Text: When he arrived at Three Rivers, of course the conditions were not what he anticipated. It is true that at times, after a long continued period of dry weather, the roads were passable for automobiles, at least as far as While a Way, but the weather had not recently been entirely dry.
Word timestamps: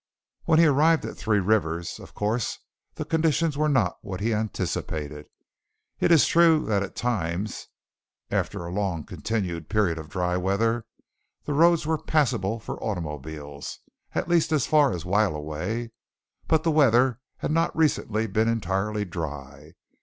When 0.45 0.57
he 0.57 0.65
arrived 0.65 1.05
at 1.05 1.15
Three 1.15 1.37
Rivers, 1.37 1.99
of 1.99 2.15
course 2.15 2.57
the 2.95 3.05
conditions 3.05 3.55
were 3.55 3.69
not 3.69 3.99
what 4.01 4.19
he 4.19 4.33
anticipated. 4.33 5.27
It 5.99 6.11
is 6.11 6.25
true 6.25 6.65
that 6.65 6.81
at 6.81 6.95
times, 6.95 7.67
after 8.31 8.65
a 8.65 8.71
long 8.71 9.03
continued 9.03 9.69
period 9.69 9.99
of 9.99 10.09
dry 10.09 10.37
weather, 10.37 10.87
the 11.43 11.53
roads 11.53 11.85
were 11.85 12.01
passable 12.01 12.59
for 12.59 12.83
automobiles, 12.83 13.77
at 14.15 14.27
least 14.27 14.51
as 14.51 14.65
far 14.65 14.91
as 14.91 15.05
While 15.05 15.35
a 15.35 15.39
Way, 15.39 15.91
but 16.47 16.63
the 16.63 16.71
weather 16.71 17.19
had 17.37 17.51
not 17.51 17.77
recently 17.77 18.25
been 18.25 18.47
entirely 18.47 19.05
dry. 19.05 19.73